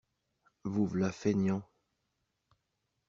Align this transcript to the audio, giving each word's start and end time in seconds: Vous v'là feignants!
Vous 0.63 0.87
v'là 0.87 1.11
feignants! 1.11 1.61